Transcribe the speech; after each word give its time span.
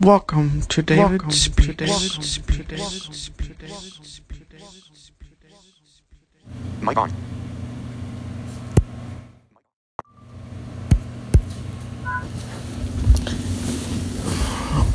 Welcome 0.00 0.60
to 0.68 0.82
David 0.82 1.22
Welcome 1.22 1.30
Speaks. 1.30 2.38
On. 6.94 7.10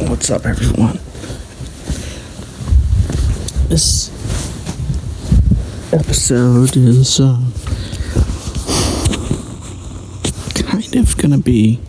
What's 0.08 0.30
up, 0.30 0.46
everyone? 0.46 1.00
This 3.70 4.10
episode 5.92 6.78
is 6.78 7.20
uh, 7.20 7.40
kind 10.54 10.96
of 10.96 11.18
gonna 11.18 11.40
be 11.40 11.80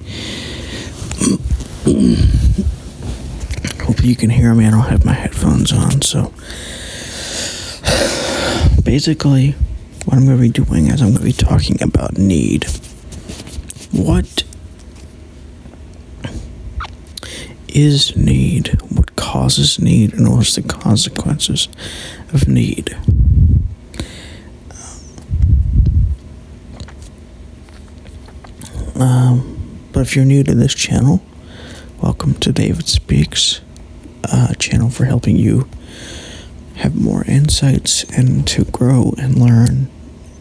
You 4.03 4.17
can 4.17 4.31
hear 4.31 4.53
me. 4.53 4.67
I 4.67 4.71
don't 4.71 4.81
have 4.81 5.05
my 5.05 5.13
headphones 5.13 5.73
on, 5.73 6.03
so 6.03 6.33
basically, 8.83 9.53
what 10.05 10.17
I'm 10.17 10.27
going 10.27 10.37
to 10.37 10.43
be 10.43 10.49
doing 10.49 10.89
is 10.89 11.01
I'm 11.01 11.11
going 11.11 11.19
to 11.19 11.25
be 11.25 11.33
talking 11.33 11.81
about 11.81 12.19
need. 12.19 12.67
What 13.93 14.43
is 17.69 18.17
need? 18.17 18.81
What 18.91 19.15
causes 19.15 19.79
need? 19.79 20.15
And 20.15 20.29
what's 20.37 20.57
the 20.57 20.63
consequences 20.63 21.69
of 22.33 22.49
need? 22.49 22.97
Um, 28.97 29.87
but 29.93 30.01
if 30.01 30.17
you're 30.17 30.25
new 30.25 30.43
to 30.43 30.57
this 30.57 30.75
channel, 30.75 31.23
welcome 32.03 32.35
to 32.35 32.53
David 32.53 32.89
Speaks 32.89 33.61
uh, 34.31 34.55
channel 34.55 34.91
for 34.91 35.05
helping 35.05 35.37
you 35.37 35.69
have 36.77 36.95
more 36.95 37.25
insights 37.27 38.05
and 38.17 38.47
to 38.49 38.65
grow 38.65 39.15
and 39.19 39.39
learn 39.39 39.89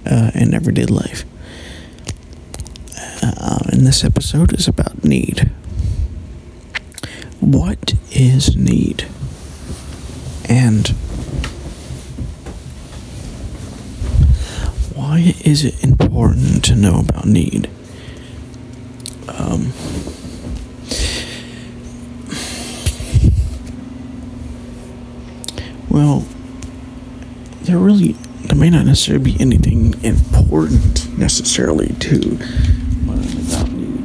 uh, 0.09 0.31
in 0.33 0.53
everyday 0.53 0.85
life. 0.85 1.25
Uh, 3.23 3.59
and 3.71 3.85
this 3.85 4.03
episode 4.03 4.53
is 4.53 4.67
about 4.67 5.03
need. 5.03 5.51
What 7.39 7.93
is 8.11 8.55
need? 8.55 9.07
And 10.49 10.87
why 14.95 15.35
is 15.43 15.63
it 15.63 15.83
important 15.83 16.63
to 16.65 16.75
know 16.75 16.99
about 16.99 17.25
need? 17.25 17.69
Um, 19.27 19.71
Well, 26.01 26.25
there 27.61 27.77
really 27.77 28.13
there 28.45 28.57
may 28.57 28.71
not 28.71 28.87
necessarily 28.87 29.33
be 29.33 29.39
anything 29.39 29.93
important 30.03 31.15
necessarily 31.15 31.89
to 31.99 32.17
learn 33.05 33.19
about 33.37 33.71
need. 33.71 34.01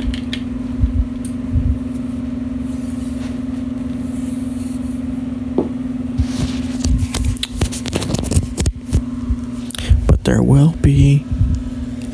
But 10.07 10.25
there 10.25 10.43
will 10.43 10.73
be 10.83 11.25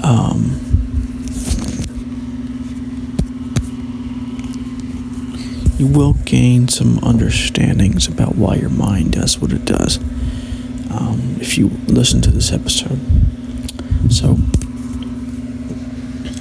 um, 0.04 0.61
you 5.82 5.88
will 5.88 6.12
gain 6.12 6.68
some 6.68 7.00
understandings 7.02 8.06
about 8.06 8.36
why 8.36 8.54
your 8.54 8.70
mind 8.70 9.10
does 9.10 9.40
what 9.40 9.50
it 9.50 9.64
does 9.64 9.96
um, 10.92 11.36
if 11.40 11.58
you 11.58 11.66
listen 11.88 12.22
to 12.22 12.30
this 12.30 12.52
episode. 12.52 13.00
So, 14.08 14.36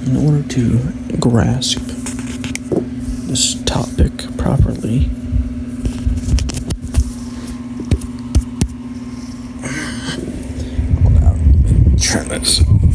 in 0.06 0.16
order 0.16 0.48
to 0.50 0.78
grasp 1.18 1.80
this 3.26 3.60
topic 3.64 4.12
properly, 4.36 5.10
turn 11.98 12.28
this 12.28 12.60
off. 12.60 12.92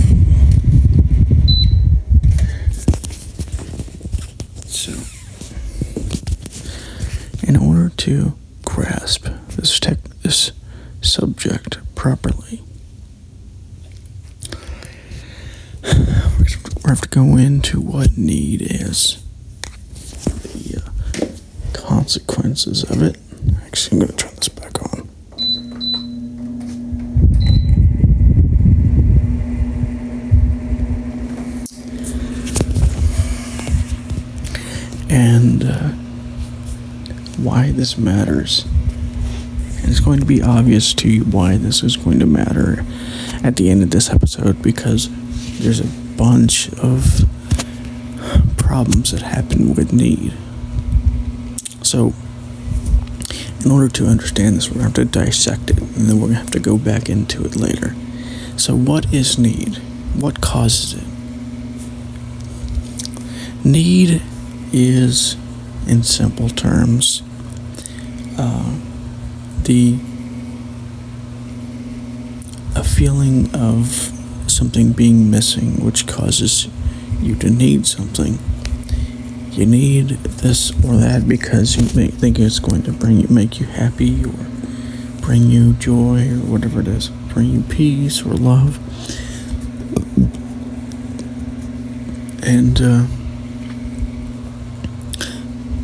to 8.07 8.33
grasp 8.63 9.27
this 9.57 9.81
tech, 9.81 10.01
this 10.23 10.53
subject 11.01 11.77
properly. 11.93 12.61
We 15.83 16.45
have 16.85 17.01
to 17.01 17.09
go 17.09 17.35
into 17.35 17.81
what 17.81 18.17
need 18.17 18.61
is, 18.61 19.21
the 20.23 20.81
uh, 20.85 20.89
of 22.67 23.01
it. 23.01 23.17
Actually, 23.65 24.01
I'm 24.01 24.07
going 24.07 24.17
to 24.17 24.25
turn 24.25 24.35
this 24.35 24.49
back 24.49 24.81
on. 24.83 25.07
And 35.09 35.63
uh, 35.63 35.89
why 37.41 37.71
this 37.71 37.97
matters. 37.97 38.65
And 39.81 39.89
it's 39.89 40.01
going 40.01 40.19
to 40.19 40.25
be 40.25 40.41
obvious 40.41 40.93
to 40.95 41.09
you 41.09 41.23
why 41.23 41.55
this 41.55 41.83
is 41.83 41.95
going 41.95 42.19
to 42.19 42.25
matter 42.25 42.83
at 43.43 43.55
the 43.55 43.69
end 43.69 43.81
of 43.81 43.91
this 43.91 44.09
episode 44.09 44.61
because 44.61 45.09
there's 45.59 45.79
a 45.79 45.87
bunch 46.17 46.69
of 46.79 47.23
problems 48.57 49.11
that 49.11 49.21
happen 49.21 49.73
with 49.73 49.93
need. 49.93 50.33
So, 51.81 52.13
in 53.67 53.73
order 53.73 53.89
to 53.89 54.07
understand 54.07 54.55
this, 54.55 54.69
we're 54.69 54.79
going 54.79 54.93
to 54.93 55.01
have 55.01 55.11
to 55.11 55.19
dissect 55.19 55.69
it 55.69 55.77
and 55.81 56.07
then 56.07 56.21
we're 56.21 56.27
going 56.27 56.35
to 56.35 56.39
have 56.39 56.51
to 56.51 56.59
go 56.59 56.77
back 56.77 57.09
into 57.09 57.43
it 57.43 57.57
later. 57.57 57.93
So, 58.55 58.73
what 58.73 59.13
is 59.13 59.37
need? 59.37 59.75
What 60.15 60.39
causes 60.39 60.93
it? 60.93 61.03
Need 63.65 64.21
is, 64.71 65.35
in 65.85 66.03
simple 66.03 66.47
terms, 66.47 67.21
uh, 68.37 68.79
the 69.63 69.99
a 72.73 72.85
feeling 72.85 73.53
of 73.53 74.13
something 74.47 74.93
being 74.93 75.29
missing, 75.29 75.83
which 75.83 76.07
causes 76.07 76.69
you 77.19 77.35
to 77.35 77.49
need 77.49 77.85
something. 77.85 78.39
You 79.57 79.65
need 79.65 80.09
this 80.09 80.69
or 80.85 80.97
that 80.97 81.27
because 81.27 81.75
you 81.75 81.81
may 81.99 82.09
think 82.09 82.37
it's 82.37 82.59
going 82.59 82.83
to 82.83 82.91
bring 82.91 83.21
you, 83.21 83.27
make 83.27 83.59
you 83.59 83.65
happy, 83.65 84.23
or 84.23 84.45
bring 85.21 85.49
you 85.49 85.73
joy, 85.73 86.29
or 86.29 86.45
whatever 86.45 86.79
it 86.81 86.87
is, 86.87 87.09
bring 87.33 87.49
you 87.49 87.61
peace 87.61 88.23
or 88.23 88.35
love. 88.35 88.77
And 92.43 92.79
uh, 92.79 93.07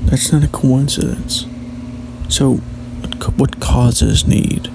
that's 0.05 0.31
not 0.31 0.43
a 0.43 0.47
coincidence. 0.49 1.47
So, 2.29 2.57
what 3.37 3.59
causes 3.59 4.27
need? 4.27 4.67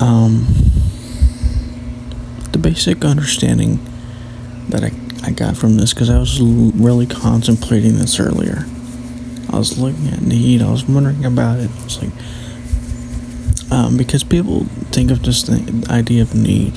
Um, 0.00 0.46
the 2.50 2.58
basic 2.58 3.04
understanding 3.04 3.78
that 4.70 4.82
I, 4.82 4.90
I 5.24 5.30
got 5.30 5.56
from 5.56 5.78
this, 5.78 5.94
because 5.94 6.10
I 6.10 6.18
was 6.18 6.38
really 6.38 7.06
contemplating 7.06 7.96
this 7.96 8.20
earlier. 8.20 8.66
I 9.50 9.56
was 9.56 9.78
looking 9.78 10.08
at 10.08 10.20
need, 10.20 10.60
I 10.60 10.70
was 10.70 10.84
wondering 10.84 11.24
about 11.24 11.60
it. 11.60 11.70
It's 11.84 12.02
like, 12.02 12.12
um, 13.72 13.96
because 13.96 14.22
people 14.22 14.64
think 14.92 15.10
of 15.10 15.22
this 15.22 15.42
the 15.44 15.86
idea 15.88 16.20
of 16.20 16.34
need 16.34 16.76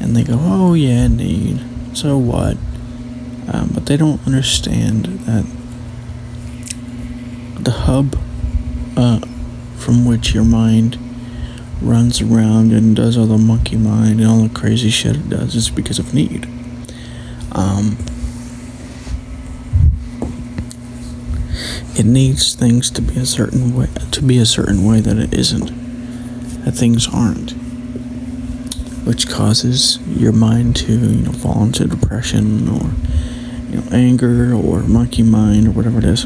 and 0.00 0.14
they 0.14 0.22
go, 0.22 0.38
oh, 0.38 0.74
yeah, 0.74 1.08
need. 1.08 1.60
So 1.96 2.16
what? 2.16 2.56
Um, 3.52 3.70
but 3.74 3.86
they 3.86 3.96
don't 3.96 4.24
understand 4.24 5.06
that 5.26 5.44
the 7.58 7.72
hub 7.72 8.16
uh, 8.96 9.18
from 9.76 10.04
which 10.04 10.32
your 10.32 10.44
mind 10.44 10.96
runs 11.82 12.20
around 12.20 12.72
and 12.72 12.94
does 12.94 13.18
all 13.18 13.26
the 13.26 13.36
monkey 13.36 13.76
mind 13.76 14.20
and 14.20 14.28
all 14.28 14.42
the 14.42 14.54
crazy 14.54 14.90
shit 14.90 15.16
it 15.16 15.28
does 15.28 15.56
is 15.56 15.70
because 15.70 15.98
of 15.98 16.14
need. 16.14 16.48
Um, 17.54 17.96
it 21.96 22.04
needs 22.04 22.54
things 22.54 22.90
to 22.90 23.02
be 23.02 23.18
a 23.18 23.26
certain 23.26 23.74
way 23.76 23.88
to 24.10 24.22
be 24.22 24.38
a 24.38 24.46
certain 24.46 24.84
way 24.84 25.00
that 25.00 25.16
it 25.16 25.32
isn't 25.32 25.66
that 26.64 26.72
things 26.72 27.06
aren't 27.12 27.52
which 29.06 29.28
causes 29.28 29.98
your 30.08 30.32
mind 30.32 30.74
to 30.74 30.92
you 30.92 31.22
know 31.22 31.32
fall 31.32 31.62
into 31.62 31.86
depression 31.86 32.68
or 32.68 32.90
you 33.74 33.80
know, 33.80 33.88
anger 33.90 34.54
or 34.54 34.82
monkey 34.82 35.22
mind 35.22 35.66
or 35.66 35.72
whatever 35.72 35.98
it 35.98 36.04
is. 36.04 36.22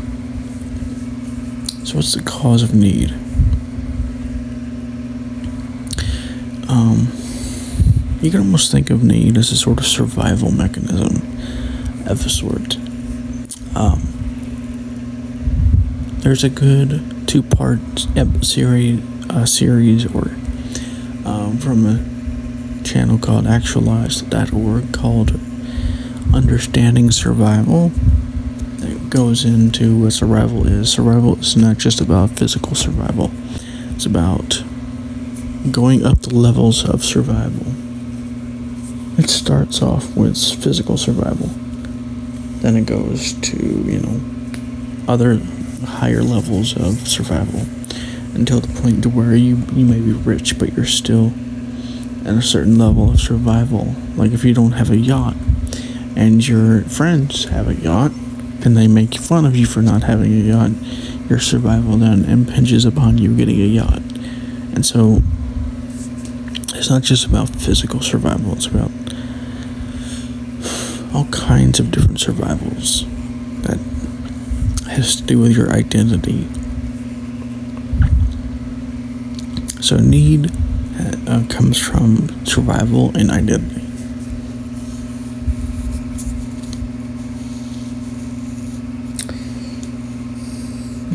So, 1.88 1.96
what's 1.96 2.12
the 2.12 2.22
cause 2.22 2.62
of 2.62 2.74
need? 2.74 3.10
Um, 6.68 7.08
you 8.20 8.30
can 8.30 8.40
almost 8.40 8.72
think 8.72 8.90
of 8.90 9.04
need 9.04 9.36
as 9.36 9.52
a 9.52 9.56
sort 9.56 9.78
of 9.78 9.86
survival 9.86 10.50
mechanism 10.50 11.16
of 12.06 12.24
a 12.26 12.28
sort. 12.28 12.76
Um, 13.76 14.00
there's 16.18 16.42
a 16.42 16.48
good 16.48 17.28
two 17.28 17.42
part 17.42 17.78
series, 18.42 19.00
uh, 19.30 19.46
series 19.46 20.06
or 20.06 20.30
um, 21.24 21.58
from 21.58 21.86
a 21.86 22.84
channel 22.84 23.18
called 23.18 23.46
actualized.org 23.46 24.92
called 24.92 25.38
Understanding 26.34 27.12
Survival. 27.12 27.92
It 28.80 29.10
goes 29.10 29.44
into 29.44 30.02
what 30.02 30.12
survival 30.12 30.66
is. 30.66 30.90
Survival 30.90 31.38
is 31.38 31.56
not 31.56 31.78
just 31.78 32.00
about 32.00 32.30
physical 32.30 32.74
survival, 32.74 33.30
it's 33.94 34.06
about 34.06 34.64
going 35.70 36.04
up 36.04 36.22
the 36.22 36.34
levels 36.34 36.88
of 36.88 37.04
survival. 37.04 37.77
It 39.18 39.28
starts 39.28 39.82
off 39.82 40.16
with 40.16 40.38
physical 40.62 40.96
survival, 40.96 41.48
then 42.60 42.76
it 42.76 42.86
goes 42.86 43.32
to, 43.32 43.56
you 43.56 43.98
know, 43.98 44.20
other 45.08 45.40
higher 45.84 46.22
levels 46.22 46.76
of 46.76 47.08
survival 47.08 47.60
until 48.34 48.60
the 48.60 48.80
point 48.80 49.02
to 49.02 49.08
where 49.08 49.34
you, 49.34 49.56
you 49.72 49.84
may 49.84 50.00
be 50.00 50.12
rich, 50.12 50.56
but 50.58 50.72
you're 50.74 50.86
still 50.86 51.32
at 52.24 52.34
a 52.34 52.42
certain 52.42 52.78
level 52.78 53.10
of 53.10 53.20
survival. 53.20 53.94
Like 54.14 54.30
if 54.30 54.44
you 54.44 54.54
don't 54.54 54.72
have 54.72 54.90
a 54.90 54.96
yacht 54.96 55.34
and 56.14 56.46
your 56.46 56.82
friends 56.82 57.46
have 57.46 57.68
a 57.68 57.74
yacht 57.74 58.12
and 58.64 58.76
they 58.76 58.86
make 58.86 59.14
fun 59.14 59.44
of 59.44 59.56
you 59.56 59.66
for 59.66 59.82
not 59.82 60.04
having 60.04 60.32
a 60.32 60.44
yacht, 60.44 60.70
your 61.28 61.40
survival 61.40 61.96
then 61.96 62.24
impinges 62.24 62.84
upon 62.84 63.18
you 63.18 63.36
getting 63.36 63.60
a 63.60 63.64
yacht. 63.64 64.02
And 64.74 64.86
so 64.86 65.22
it's 66.74 66.88
not 66.88 67.02
just 67.02 67.26
about 67.26 67.48
physical 67.48 68.00
survival, 68.00 68.52
it's 68.52 68.66
about 68.66 68.92
all 71.18 71.24
kinds 71.32 71.80
of 71.80 71.90
different 71.90 72.20
survivals 72.20 73.04
that 73.62 73.76
has 74.88 75.16
to 75.16 75.24
do 75.24 75.40
with 75.40 75.50
your 75.50 75.68
identity. 75.72 76.46
So, 79.82 79.96
need 79.96 80.52
uh, 81.26 81.44
comes 81.48 81.76
from 81.76 82.46
survival 82.46 83.10
and 83.16 83.32
identity. 83.32 83.82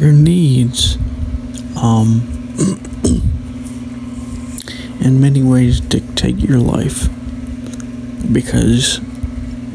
Your 0.02 0.12
needs, 0.12 0.98
um, 1.78 2.28
in 5.00 5.22
many 5.22 5.42
ways 5.42 5.80
dictate 5.80 6.40
your 6.40 6.60
life 6.60 7.08
because 8.34 9.00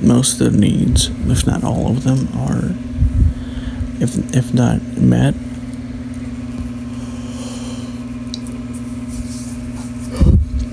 most 0.03 0.41
of 0.41 0.53
the 0.53 0.59
needs, 0.59 1.09
if 1.31 1.47
not 1.47 1.65
all 1.65 1.89
of 1.89 2.05
them, 2.05 2.29
are, 2.37 2.75
if, 4.01 4.17
if 4.35 4.55
not 4.55 4.81
met, 4.97 5.35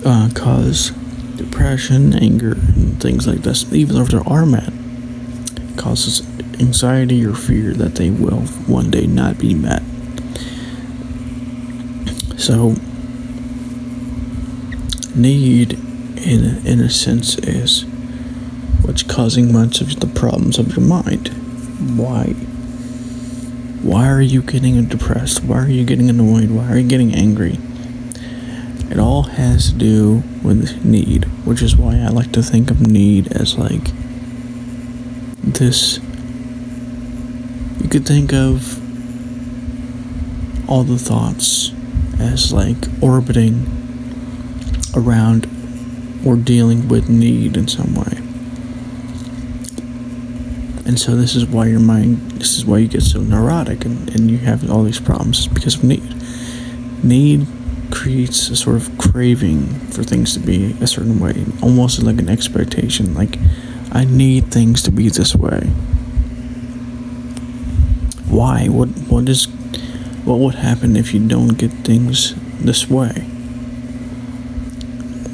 uh, 0.06 0.30
cause 0.34 0.92
depression, 1.36 2.14
anger, 2.14 2.54
and 2.54 3.02
things 3.02 3.28
like 3.28 3.40
this. 3.40 3.72
Even 3.74 3.98
if 3.98 4.10
there 4.10 4.28
are 4.28 4.46
met, 4.46 4.72
causes 5.78 6.22
anxiety 6.60 7.26
or 7.26 7.34
fear 7.34 7.74
that 7.74 7.96
they 7.96 8.10
will 8.10 8.42
one 8.68 8.92
day 8.92 9.06
not 9.08 9.38
be 9.38 9.54
met. 9.54 9.82
So, 12.38 12.76
need, 15.16 15.74
in 16.18 16.66
in 16.66 16.80
a 16.80 16.90
sense, 16.90 17.38
is 17.40 17.86
what's 18.96 19.14
causing 19.14 19.52
much 19.52 19.82
of 19.82 20.00
the 20.00 20.08
problems 20.08 20.58
of 20.58 20.78
your 20.78 20.86
mind. 20.86 21.28
Why? 22.00 22.28
Why 23.84 24.08
are 24.08 24.22
you 24.22 24.42
getting 24.42 24.86
depressed? 24.86 25.44
Why 25.44 25.58
are 25.58 25.68
you 25.68 25.84
getting 25.84 26.10
annoyed? 26.10 26.50
Why 26.50 26.72
are 26.72 26.78
you 26.78 26.88
getting 26.88 27.14
angry? 27.14 27.60
It 28.90 28.98
all 28.98 29.24
has 29.24 29.74
to 29.74 29.78
do 29.78 30.24
with 30.42 30.86
need, 30.86 31.26
which 31.46 31.62
is 31.62 31.76
why 31.76 31.98
I 31.98 32.08
like 32.08 32.32
to 32.32 32.42
think 32.42 32.72
of 32.72 32.88
need 32.88 33.34
as 33.34 33.58
like 33.58 33.92
this. 35.44 35.98
You 37.82 37.90
could 37.90 38.08
think 38.08 38.32
of 38.32 38.80
all 40.70 40.84
the 40.86 40.98
thoughts 40.98 41.74
as 42.18 42.54
like 42.54 42.78
orbiting 43.02 43.66
around 44.96 45.50
or 46.26 46.38
dealing 46.38 46.88
with 46.88 47.10
need 47.10 47.58
in 47.58 47.68
some 47.68 47.94
way. 47.94 48.15
And 50.86 51.00
so 51.00 51.16
this 51.16 51.36
is 51.36 51.46
why 51.46 51.66
your 51.66 51.80
mind, 51.80 52.32
this 52.34 52.58
is 52.58 52.66
why 52.66 52.78
you 52.78 52.88
get 52.88 53.02
so 53.02 53.20
neurotic 53.20 53.86
and, 53.86 54.08
and 54.10 54.30
you 54.30 54.38
have 54.40 54.70
all 54.70 54.84
these 54.84 55.00
problems 55.00 55.48
because 55.48 55.76
of 55.76 55.84
need. 55.84 56.14
Need 57.04 57.48
creates 57.92 58.50
a 58.50 58.56
sort 58.56 58.76
of 58.76 58.96
craving 58.98 59.68
for 59.90 60.04
things 60.04 60.34
to 60.34 60.40
be 60.40 60.76
a 60.82 60.88
certain 60.88 61.20
way, 61.20 61.46
almost 61.62 62.02
like 62.04 62.20
an 62.20 62.30
expectation. 62.30 63.16
Like, 63.16 63.40
I 63.92 64.06
need 64.06 64.52
things 64.52 64.84
to 64.84 64.92
be 64.92 65.10
this 65.10 65.36
way. 65.36 65.62
Why? 68.30 68.68
What? 68.68 68.90
What 69.10 69.30
is? 69.30 69.48
What 70.26 70.40
would 70.40 70.56
happen 70.56 70.96
if 70.96 71.14
you 71.14 71.26
don't 71.28 71.58
get 71.58 71.72
things 71.72 72.36
this 72.60 72.90
way? 72.90 73.26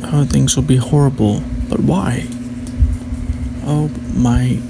Oh, 0.03 0.25
things 0.30 0.56
will 0.56 0.63
be 0.63 0.77
horrible. 0.77 1.42
But 1.69 1.80
why? 1.80 2.27
Oh, 3.65 3.89
my 4.13 4.62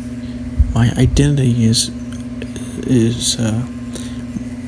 my 0.73 0.91
identity 0.97 1.65
is 1.65 1.89
is 2.87 3.39
uh, 3.39 3.67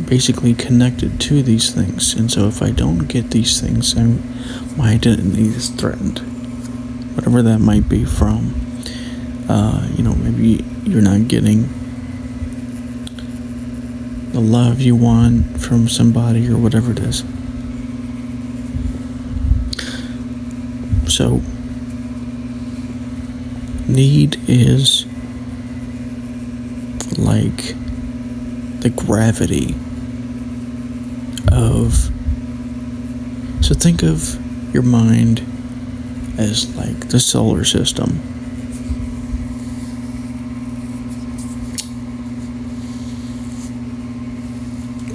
basically 0.07 0.53
connected 0.53 1.19
to 1.21 1.41
these 1.41 1.71
things, 1.71 2.13
and 2.13 2.31
so 2.31 2.47
if 2.47 2.61
I 2.61 2.71
don't 2.71 3.07
get 3.07 3.31
these 3.31 3.59
things, 3.59 3.97
I'm, 3.97 4.21
my 4.77 4.91
identity 4.91 5.47
is 5.47 5.69
threatened. 5.69 6.19
Whatever 7.15 7.41
that 7.43 7.59
might 7.59 7.87
be 7.87 8.05
from, 8.05 8.53
uh, 9.47 9.87
you 9.95 10.03
know, 10.03 10.15
maybe 10.15 10.63
you're 10.83 11.01
not 11.01 11.27
getting 11.27 11.69
the 14.31 14.39
love 14.39 14.81
you 14.81 14.95
want 14.95 15.61
from 15.61 15.87
somebody 15.87 16.49
or 16.49 16.57
whatever 16.57 16.91
it 16.91 16.99
is. 16.99 17.23
So, 21.07 21.41
need 23.87 24.37
is 24.49 25.05
like 27.17 27.75
the 28.81 28.89
gravity 28.89 29.75
of. 31.51 32.09
So, 33.63 33.73
think 33.73 34.03
of 34.03 34.73
your 34.73 34.83
mind 34.83 35.41
as 36.37 36.75
like 36.75 37.09
the 37.09 37.19
solar 37.19 37.63
system. 37.63 38.21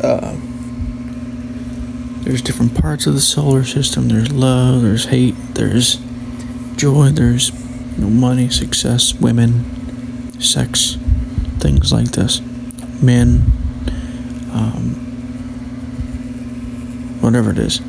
Uh, 0.03 0.37
there's 2.23 2.41
different 2.41 2.81
parts 2.81 3.07
of 3.07 3.15
the 3.15 3.21
solar 3.21 3.65
system. 3.65 4.09
There's 4.09 4.31
love, 4.31 4.83
there's 4.83 5.07
hate, 5.07 5.35
there's 5.55 5.99
joy, 6.77 7.09
there's 7.09 7.51
you 7.97 8.05
know, 8.05 8.11
money, 8.11 8.49
success, 8.49 9.13
women, 9.15 10.41
sex, 10.41 10.97
things 11.61 11.93
like 11.93 12.13
this. 12.13 12.41
Men, 13.03 13.43
um, 14.53 14.95
whatever 17.21 17.51
it 17.51 17.59
is. 17.59 17.81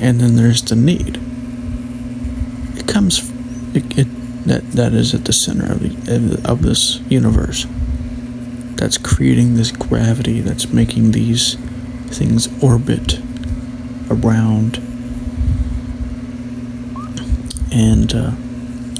And 0.00 0.20
then 0.20 0.36
there's 0.36 0.62
the 0.62 0.76
need. 0.76 1.18
It 2.78 2.86
comes, 2.86 3.30
it, 3.74 3.98
it 3.98 4.06
that 4.48 4.70
that 4.72 4.94
is 4.94 5.14
at 5.14 5.24
the 5.26 5.32
center 5.32 5.70
of 5.70 5.80
the 5.80 6.40
of 6.44 6.62
this 6.62 7.00
universe. 7.08 7.66
That's 8.76 8.96
creating 8.96 9.54
this 9.54 9.72
gravity. 9.72 10.40
That's 10.40 10.72
making 10.72 11.10
these 11.10 11.56
things 12.06 12.48
orbit 12.62 13.20
around, 14.10 14.78
and 17.72 18.14
uh, 18.14 18.30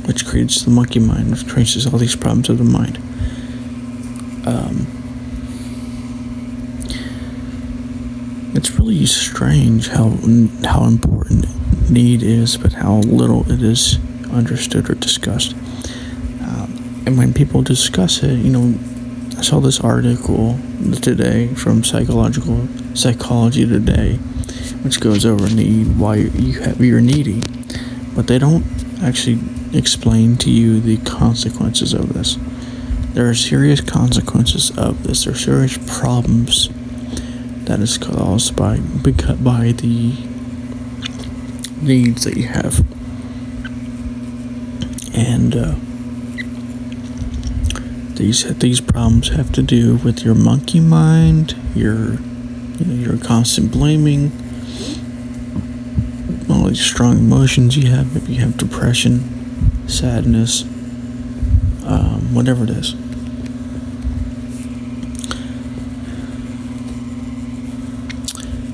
which 0.06 0.26
creates 0.26 0.62
the 0.62 0.70
monkey 0.70 0.98
mind, 0.98 1.30
which 1.30 1.48
creates 1.48 1.86
all 1.86 1.98
these 1.98 2.16
problems 2.16 2.48
of 2.50 2.58
the 2.58 2.64
mind. 2.64 2.98
Um, 4.46 4.86
it's 8.58 8.72
really 8.72 9.06
strange 9.06 9.86
how 9.86 10.08
how 10.64 10.84
important 10.84 11.46
need 11.88 12.24
is, 12.24 12.56
but 12.56 12.72
how 12.72 12.94
little 12.96 13.48
it 13.52 13.62
is 13.62 14.00
understood 14.32 14.90
or 14.90 14.96
discussed. 14.96 15.54
Um, 16.42 17.04
and 17.06 17.16
when 17.16 17.32
people 17.32 17.62
discuss 17.62 18.24
it, 18.24 18.32
you 18.32 18.50
know, 18.50 18.76
I 19.38 19.42
saw 19.42 19.60
this 19.60 19.78
article 19.78 20.58
today 21.00 21.54
from 21.54 21.84
Psychological 21.84 22.66
Psychology 22.94 23.64
Today, 23.64 24.14
which 24.82 25.00
goes 25.00 25.24
over 25.24 25.48
need 25.48 25.96
why 25.96 26.16
you 26.16 26.58
have 26.58 26.80
you're 26.80 27.00
needy, 27.00 27.42
but 28.16 28.26
they 28.26 28.40
don't 28.40 28.64
actually 29.00 29.38
explain 29.72 30.36
to 30.38 30.50
you 30.50 30.80
the 30.80 30.96
consequences 31.08 31.94
of 31.94 32.12
this. 32.12 32.36
There 33.14 33.28
are 33.30 33.34
serious 33.34 33.80
consequences 33.80 34.76
of 34.76 35.04
this. 35.04 35.24
There 35.24 35.32
are 35.32 35.36
serious 35.36 35.78
problems 36.00 36.70
that 37.68 37.80
is 37.80 37.98
caused 37.98 38.56
by 38.56 38.78
by 38.78 39.72
the 39.72 40.16
needs 41.82 42.24
that 42.24 42.34
you 42.34 42.48
have, 42.48 42.80
and 45.14 45.54
uh, 45.54 45.74
these 48.16 48.44
these 48.58 48.80
problems 48.80 49.28
have 49.28 49.52
to 49.52 49.62
do 49.62 49.96
with 49.96 50.24
your 50.24 50.34
monkey 50.34 50.80
mind, 50.80 51.54
your 51.74 52.14
you 52.78 52.86
know, 52.86 52.94
your 52.94 53.18
constant 53.18 53.70
blaming, 53.70 54.32
all 56.48 56.68
these 56.68 56.80
strong 56.80 57.18
emotions 57.18 57.76
you 57.76 57.90
have. 57.90 58.16
If 58.16 58.30
you 58.30 58.36
have 58.36 58.56
depression, 58.56 59.86
sadness, 59.86 60.62
um, 61.84 62.34
whatever 62.34 62.64
it 62.64 62.70
is. 62.70 62.94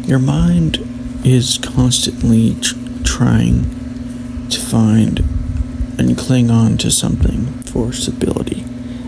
Your 0.06 0.18
mind 0.18 0.78
is 1.24 1.58
constantly 1.58 2.54
tr- 2.60 2.76
trying 3.04 3.62
to 4.50 4.60
find 4.60 5.20
and 5.98 6.18
cling 6.18 6.50
on 6.50 6.76
to 6.78 6.90
something 6.90 7.46
for 7.62 7.92
stability. 7.92 8.64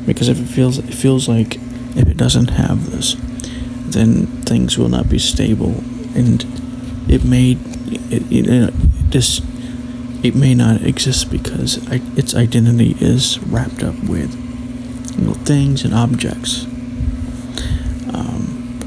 Because 0.06 0.28
if 0.28 0.40
it 0.40 0.46
feels 0.46 0.78
it 0.78 0.94
feels 0.94 1.28
like 1.28 1.56
if 1.96 2.08
it 2.08 2.16
doesn't 2.16 2.48
have 2.48 2.90
this 2.90 3.16
then 3.88 4.26
things 4.42 4.76
will 4.76 4.88
not 4.88 5.08
be 5.08 5.18
stable. 5.18 5.82
And 6.14 6.44
it 7.08 7.24
may 7.24 7.52
it, 7.88 8.22
it, 8.30 8.74
it 10.24 10.34
may 10.34 10.54
not 10.54 10.82
exist 10.82 11.30
because 11.30 11.78
its 12.18 12.34
identity 12.34 12.96
is 13.00 13.38
wrapped 13.40 13.82
up 13.82 13.94
with 14.04 14.34
you 15.16 15.26
know, 15.26 15.34
things 15.34 15.84
and 15.84 15.94
objects 15.94 16.64
um, 18.12 18.78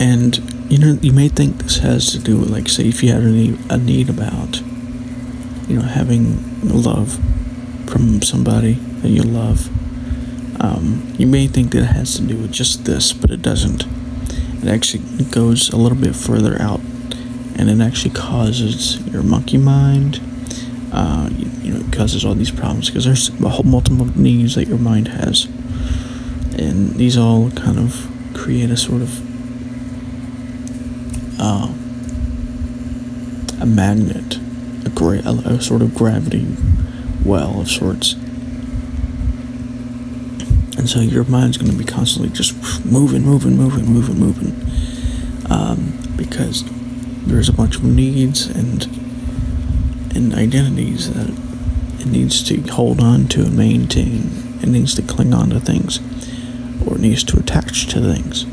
and 0.00 0.55
you 0.68 0.78
know 0.78 0.98
you 1.00 1.12
may 1.12 1.28
think 1.28 1.58
this 1.58 1.78
has 1.78 2.10
to 2.12 2.18
do 2.18 2.38
with 2.38 2.50
like 2.50 2.68
say 2.68 2.88
if 2.88 3.02
you 3.02 3.12
had 3.12 3.22
a 3.22 3.30
need, 3.30 3.58
a 3.70 3.78
need 3.78 4.08
about 4.08 4.60
you 5.68 5.76
know 5.76 5.82
having 5.82 6.60
love 6.62 7.20
from 7.88 8.22
somebody 8.22 8.74
that 9.02 9.08
you 9.08 9.22
love. 9.22 9.68
Um, 10.60 11.14
you 11.18 11.26
may 11.26 11.46
think 11.46 11.72
that 11.72 11.82
it 11.82 11.86
has 11.86 12.16
to 12.16 12.22
do 12.22 12.36
with 12.36 12.50
just 12.50 12.84
this, 12.84 13.12
but 13.12 13.30
it 13.30 13.42
doesn't. 13.42 13.84
It 14.62 14.68
actually 14.68 15.24
goes 15.26 15.68
a 15.70 15.76
little 15.76 15.98
bit 15.98 16.16
further 16.16 16.60
out, 16.60 16.80
and 17.56 17.68
it 17.68 17.80
actually 17.80 18.14
causes 18.14 18.98
your 19.06 19.22
monkey 19.22 19.58
mind. 19.58 20.20
Uh, 20.92 21.28
you, 21.30 21.50
you 21.62 21.74
know, 21.74 21.86
it 21.86 21.92
causes 21.92 22.24
all 22.24 22.34
these 22.34 22.50
problems 22.50 22.88
because 22.88 23.04
there's 23.04 23.28
a 23.40 23.48
whole 23.50 23.64
multiple 23.64 24.06
needs 24.18 24.54
that 24.54 24.66
your 24.66 24.78
mind 24.78 25.08
has, 25.08 25.44
and 26.58 26.94
these 26.94 27.16
all 27.16 27.50
kind 27.50 27.78
of 27.78 28.10
create 28.34 28.70
a 28.70 28.76
sort 28.76 29.02
of 29.02 29.35
uh, 31.46 31.68
a 33.60 33.66
magnet, 33.66 34.36
a, 34.84 35.30
a 35.48 35.60
sort 35.60 35.82
of 35.82 35.94
gravity 35.94 36.46
well 37.24 37.60
of 37.60 37.68
sorts. 37.68 38.14
And 40.78 40.88
so 40.88 41.00
your 41.00 41.24
mind's 41.24 41.56
going 41.56 41.70
to 41.70 41.76
be 41.76 41.84
constantly 41.84 42.30
just 42.30 42.84
moving, 42.84 43.22
moving, 43.22 43.56
moving, 43.56 43.86
moving, 43.86 44.18
moving. 44.18 44.54
Um, 45.50 45.98
because 46.16 46.64
there's 47.26 47.48
a 47.48 47.52
bunch 47.52 47.76
of 47.76 47.84
needs 47.84 48.46
and 48.46 48.84
and 50.14 50.34
identities 50.34 51.12
that 51.12 51.30
it 52.00 52.06
needs 52.06 52.42
to 52.48 52.60
hold 52.72 53.00
on 53.00 53.28
to 53.28 53.42
and 53.42 53.56
maintain. 53.56 54.58
It 54.62 54.68
needs 54.68 54.94
to 54.96 55.02
cling 55.02 55.32
on 55.32 55.50
to 55.50 55.60
things 55.60 56.00
or 56.86 56.96
it 56.96 57.00
needs 57.00 57.22
to 57.24 57.38
attach 57.38 57.86
to 57.88 58.00
things. 58.00 58.44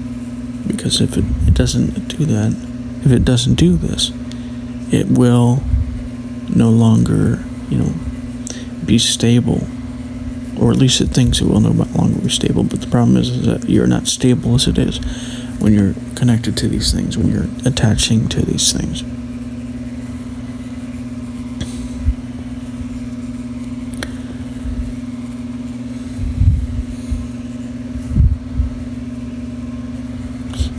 Because 0.67 1.01
if 1.01 1.17
it, 1.17 1.23
it 1.47 1.53
doesn't 1.53 2.07
do 2.09 2.25
that, 2.25 2.72
if 3.05 3.11
it 3.11 3.25
doesn't 3.25 3.55
do 3.55 3.75
this, 3.75 4.11
it 4.91 5.07
will 5.07 5.61
no 6.49 6.69
longer, 6.69 7.43
you 7.69 7.77
know, 7.77 7.93
be 8.85 8.97
stable, 8.97 9.67
or 10.59 10.71
at 10.71 10.77
least 10.77 11.01
it 11.01 11.07
thinks 11.07 11.41
it 11.41 11.47
will 11.47 11.59
no 11.59 11.71
longer 11.71 12.19
be 12.21 12.29
stable. 12.29 12.63
But 12.63 12.81
the 12.81 12.87
problem 12.87 13.17
is, 13.17 13.29
is 13.29 13.45
that 13.45 13.69
you're 13.69 13.87
not 13.87 14.07
stable 14.07 14.55
as 14.55 14.67
it 14.67 14.77
is 14.77 14.99
when 15.59 15.73
you're 15.73 15.95
connected 16.15 16.57
to 16.57 16.67
these 16.67 16.91
things, 16.93 17.17
when 17.17 17.29
you're 17.29 17.47
attaching 17.65 18.27
to 18.29 18.41
these 18.45 18.71
things. 18.71 19.03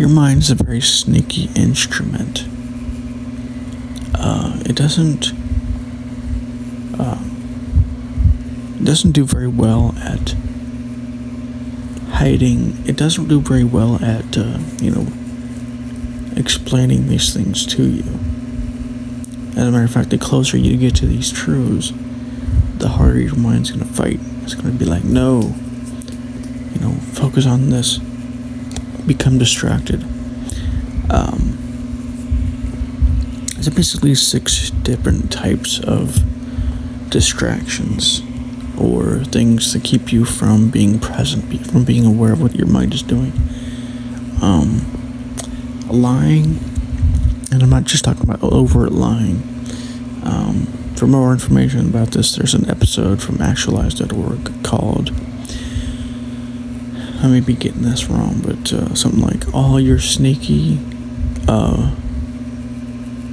Your 0.04 0.12
mind 0.12 0.42
is 0.42 0.50
a 0.50 0.54
very 0.54 0.82
sneaky 0.82 1.48
instrument. 1.54 2.44
Uh, 4.14 4.60
it 4.66 4.76
doesn't 4.76 5.32
doesn't 8.84 9.12
do 9.12 9.24
very 9.24 9.48
well 9.48 9.94
at 9.96 10.34
hiding. 12.10 12.86
It 12.86 12.96
doesn't 12.96 13.28
do 13.28 13.40
very 13.40 13.64
well 13.64 13.94
at, 14.04 14.36
uh, 14.36 14.58
you 14.76 14.90
know, 14.90 15.06
explaining 16.36 17.08
these 17.08 17.32
things 17.32 17.64
to 17.74 17.82
you. 17.82 18.04
As 19.56 19.66
a 19.66 19.70
matter 19.70 19.84
of 19.84 19.90
fact, 19.90 20.10
the 20.10 20.18
closer 20.18 20.58
you 20.58 20.76
get 20.76 20.94
to 20.96 21.06
these 21.06 21.32
truths, 21.32 21.94
the 22.76 22.90
harder 22.90 23.20
your 23.20 23.36
mind's 23.36 23.72
to 23.72 23.86
fight. 23.86 24.20
It's 24.42 24.54
to 24.54 24.70
be 24.78 24.84
like, 24.84 25.04
no, 25.04 25.54
you 26.74 26.80
know, 26.80 26.92
focus 27.14 27.46
on 27.46 27.70
this, 27.70 27.98
become 29.06 29.38
distracted. 29.38 30.02
Um, 31.10 31.58
there's 33.54 33.68
basically 33.68 34.14
six 34.14 34.70
different 34.70 35.32
types 35.32 35.78
of 35.80 36.22
distractions 37.10 38.22
or 38.78 39.24
things 39.24 39.72
that 39.72 39.84
keep 39.84 40.12
you 40.12 40.24
from 40.24 40.70
being 40.70 40.98
present, 40.98 41.66
from 41.70 41.84
being 41.84 42.04
aware 42.04 42.32
of 42.32 42.42
what 42.42 42.54
your 42.54 42.66
mind 42.66 42.92
is 42.92 43.02
doing. 43.02 43.32
Um, 44.42 44.90
lying, 45.88 46.58
and 47.52 47.62
I'm 47.62 47.70
not 47.70 47.84
just 47.84 48.04
talking 48.04 48.28
about 48.28 48.42
overt 48.42 48.92
lying. 48.92 49.42
Um, 50.24 50.66
for 50.96 51.06
more 51.06 51.32
information 51.32 51.88
about 51.88 52.08
this, 52.08 52.34
there's 52.36 52.54
an 52.54 52.68
episode 52.68 53.22
from 53.22 53.40
actualized.org 53.40 54.64
called, 54.64 55.12
I 57.24 57.26
may 57.26 57.40
be 57.40 57.54
getting 57.54 57.80
this 57.80 58.10
wrong, 58.10 58.42
but 58.44 58.70
uh, 58.70 58.94
something 58.94 59.22
like 59.22 59.54
all 59.54 59.80
your 59.80 59.98
sneaky 59.98 60.78
uh, 61.48 61.96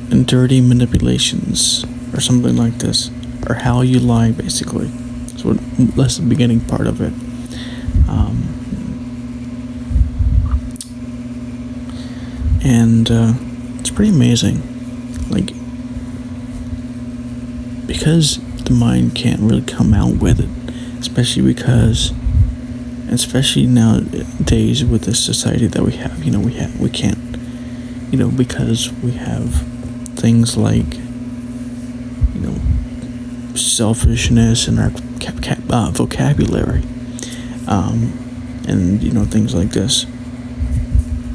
and 0.09 0.25
dirty 0.25 0.61
manipulations, 0.61 1.83
or 2.13 2.21
something 2.21 2.55
like 2.55 2.77
this, 2.77 3.11
or 3.49 3.55
how 3.55 3.81
you 3.81 3.99
lie, 3.99 4.31
basically. 4.31 4.87
So 5.35 5.53
that's 5.53 6.17
the 6.17 6.25
beginning 6.25 6.61
part 6.61 6.87
of 6.87 7.01
it. 7.01 7.11
Um, 8.07 8.47
and 12.63 13.11
uh, 13.11 13.33
it's 13.79 13.89
pretty 13.89 14.11
amazing. 14.11 14.61
Like, 15.29 15.47
because 17.87 18.39
the 18.63 18.71
mind 18.71 19.15
can't 19.15 19.41
really 19.41 19.63
come 19.63 19.93
out 19.93 20.15
with 20.15 20.39
it, 20.39 20.49
especially 21.01 21.43
because, 21.43 22.13
especially 23.11 23.67
nowadays 23.67 24.85
with 24.85 25.03
the 25.03 25.13
society 25.13 25.67
that 25.67 25.83
we 25.83 25.93
have, 25.93 26.23
you 26.23 26.31
know, 26.31 26.39
we 26.39 26.53
have 26.53 26.79
we 26.79 26.89
can't, 26.89 27.37
you 28.11 28.17
know, 28.17 28.29
because 28.29 28.91
we 29.03 29.11
have 29.11 29.53
things 30.15 30.55
like, 30.55 30.95
you 32.33 32.39
know, 32.39 32.55
selfishness 33.55 34.67
and 34.67 34.79
our 34.79 34.91
uh, 35.69 35.91
vocabulary, 35.91 36.83
um, 37.67 38.13
and 38.67 39.03
you 39.03 39.11
know 39.11 39.25
things 39.25 39.53
like 39.53 39.71
this. 39.71 40.05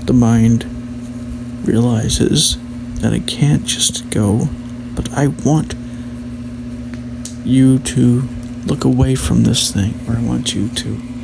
The 0.04 0.12
mind 0.12 0.64
realizes 1.66 2.58
that 3.00 3.12
it 3.12 3.26
can't 3.26 3.64
just 3.64 4.08
go, 4.10 4.48
but 4.94 5.12
I 5.12 5.28
want 5.28 5.74
you 7.44 7.78
to 7.78 8.22
look 8.64 8.84
away 8.84 9.14
from 9.14 9.44
this 9.44 9.72
thing, 9.72 9.94
or 10.08 10.16
I 10.16 10.22
want 10.22 10.54
you 10.54 10.68
to 10.68 11.15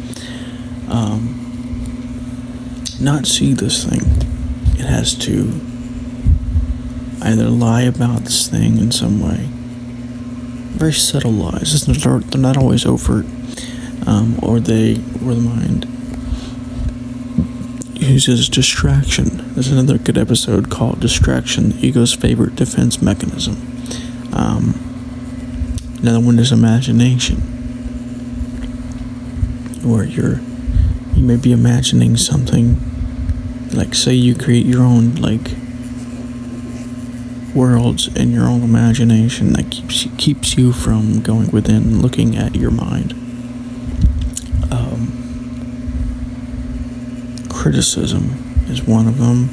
um, 0.93 1.39
not 3.01 3.27
see 3.27 3.53
this 3.55 3.85
thing. 3.85 4.03
It 4.79 4.87
has 4.87 5.15
to 5.27 5.61
either 7.23 7.49
lie 7.49 7.83
about 7.83 8.23
this 8.23 8.49
thing 8.49 8.79
in 8.79 8.93
some 8.93 9.21
way 9.21 9.49
very 10.83 10.93
subtle 10.93 11.31
lies. 11.31 11.87
They're, 11.87 12.19
they're 12.19 12.41
not 12.41 12.57
always 12.57 12.85
overt, 12.85 13.25
um, 14.05 14.37
or 14.43 14.59
they 14.59 14.95
or 15.25 15.35
the 15.35 15.41
mind 15.41 15.85
uses 17.95 18.49
distraction. 18.49 19.55
There's 19.55 19.71
another 19.71 19.97
good 19.97 20.19
episode 20.19 20.71
called 20.71 20.99
"Distraction: 20.99 21.79
Ego's 21.79 22.13
Favorite 22.13 22.57
Defense 22.57 23.01
Mechanism." 23.01 23.55
Um, 24.33 24.75
another 26.01 26.19
one 26.19 26.41
is 26.41 26.51
imagination, 26.51 27.37
where 29.85 30.03
you're 30.03 30.41
you 31.23 31.29
may 31.29 31.37
be 31.37 31.53
imagining 31.53 32.17
something, 32.17 32.81
like 33.73 33.95
say 33.95 34.13
you 34.13 34.35
create 34.35 34.67
your 34.67 34.83
own 34.83 35.15
like 35.15 35.53
worlds 37.55 38.09
in 38.17 38.33
your 38.33 38.49
own 38.49 38.65
imagination 38.65 39.53
that 39.53 39.71
keeps 39.71 40.09
keeps 40.19 40.59
you 40.59 40.73
from 40.73 41.21
going 41.21 41.49
within, 41.53 42.03
looking 42.03 42.37
at 42.37 42.57
your 42.57 42.73
mind. 42.73 43.13
Um, 44.73 45.13
criticism 47.49 48.65
is 48.69 48.83
one 48.83 49.07
of 49.07 49.19
them. 49.19 49.49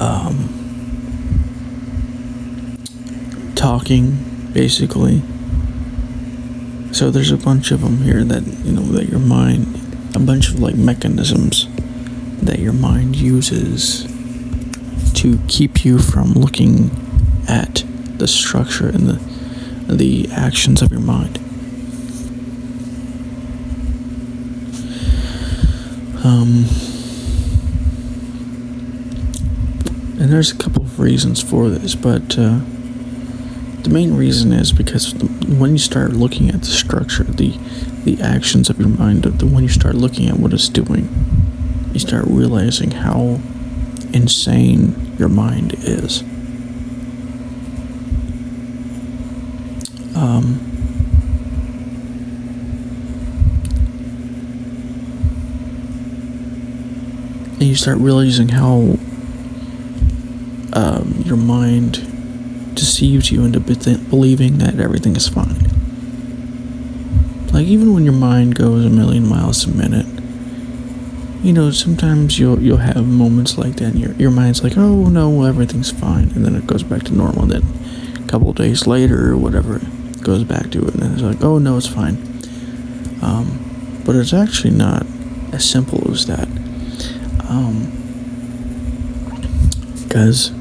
Um, 0.00 0.48
talking, 3.54 4.16
basically. 4.54 5.22
So 6.92 7.10
there's 7.10 7.30
a 7.30 7.36
bunch 7.36 7.70
of 7.70 7.80
them 7.82 7.98
here 7.98 8.24
that 8.24 8.42
you 8.64 8.72
know 8.72 8.82
that 8.82 9.08
your 9.08 9.20
mind, 9.20 10.14
a 10.14 10.18
bunch 10.18 10.48
of 10.50 10.60
like 10.60 10.74
mechanisms 10.74 11.66
that 12.42 12.58
your 12.58 12.72
mind 12.72 13.16
uses 13.16 14.04
to 15.14 15.38
keep 15.48 15.84
you 15.84 15.98
from 15.98 16.32
looking 16.32 16.90
at 17.48 17.84
the 18.18 18.26
structure 18.26 18.88
and 18.88 19.06
the 19.06 19.94
the 19.94 20.28
actions 20.32 20.82
of 20.82 20.90
your 20.90 21.00
mind. 21.00 21.38
Um, 26.22 26.66
and 30.20 30.30
there's 30.30 30.52
a 30.52 30.56
couple 30.56 30.82
of 30.82 31.00
reasons 31.00 31.42
for 31.42 31.70
this, 31.70 31.94
but 31.94 32.38
uh, 32.38 32.60
the 33.90 33.94
main 33.94 34.14
reason 34.14 34.52
is 34.52 34.70
because 34.70 35.12
when 35.14 35.72
you 35.72 35.78
start 35.78 36.12
looking 36.12 36.48
at 36.48 36.60
the 36.60 36.66
structure, 36.66 37.24
the 37.24 37.58
the 38.04 38.22
actions 38.22 38.70
of 38.70 38.78
your 38.78 38.88
mind, 38.88 39.24
the, 39.24 39.44
when 39.44 39.64
you 39.64 39.68
start 39.68 39.96
looking 39.96 40.28
at 40.28 40.38
what 40.38 40.52
it's 40.52 40.68
doing, 40.68 41.08
you 41.92 41.98
start 41.98 42.24
realizing 42.28 42.92
how 42.92 43.40
insane 44.12 45.16
your 45.18 45.28
mind 45.28 45.74
is. 45.74 46.22
Um, 50.14 50.60
and 57.54 57.62
you 57.62 57.74
start 57.74 57.98
realizing 57.98 58.50
how 58.50 58.96
um, 60.74 61.22
your 61.26 61.36
mind 61.36 62.09
deceives 62.74 63.30
you 63.30 63.44
into 63.44 63.60
believing 63.60 64.58
that 64.58 64.78
everything 64.78 65.16
is 65.16 65.28
fine. 65.28 65.68
Like, 67.52 67.66
even 67.66 67.92
when 67.94 68.04
your 68.04 68.14
mind 68.14 68.54
goes 68.54 68.84
a 68.84 68.90
million 68.90 69.26
miles 69.28 69.64
a 69.64 69.70
minute, 69.70 70.06
you 71.42 71.52
know, 71.52 71.70
sometimes 71.70 72.38
you'll 72.38 72.60
you'll 72.60 72.76
have 72.76 73.06
moments 73.06 73.56
like 73.58 73.76
that, 73.76 73.86
and 73.86 73.98
your 73.98 74.12
your 74.12 74.30
mind's 74.30 74.62
like, 74.62 74.76
oh 74.76 75.08
no, 75.08 75.44
everything's 75.44 75.90
fine, 75.90 76.30
and 76.30 76.44
then 76.44 76.54
it 76.54 76.66
goes 76.66 76.82
back 76.82 77.02
to 77.04 77.14
normal. 77.14 77.42
And 77.44 77.52
then 77.52 77.62
a 78.22 78.28
couple 78.28 78.52
days 78.52 78.86
later, 78.86 79.32
or 79.32 79.36
whatever, 79.36 79.76
it 79.76 80.22
goes 80.22 80.44
back 80.44 80.70
to 80.70 80.86
it, 80.86 80.94
and 80.94 81.12
it's 81.12 81.22
like, 81.22 81.42
oh 81.42 81.58
no, 81.58 81.76
it's 81.76 81.88
fine. 81.88 82.18
Um, 83.22 84.02
but 84.04 84.16
it's 84.16 84.32
actually 84.32 84.74
not 84.74 85.06
as 85.52 85.64
simple 85.68 86.10
as 86.10 86.26
that, 86.26 86.48
because 90.06 90.50
um, 90.50 90.56